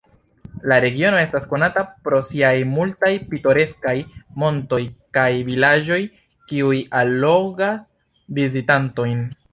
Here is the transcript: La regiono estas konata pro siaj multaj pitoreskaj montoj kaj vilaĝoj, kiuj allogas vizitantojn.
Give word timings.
La 0.69 0.77
regiono 0.83 1.17
estas 1.23 1.43
konata 1.51 1.81
pro 2.07 2.21
siaj 2.29 2.53
multaj 2.69 3.11
pitoreskaj 3.33 3.95
montoj 4.45 4.81
kaj 5.19 5.29
vilaĝoj, 5.51 6.01
kiuj 6.53 6.81
allogas 7.03 7.89
vizitantojn. 8.41 9.27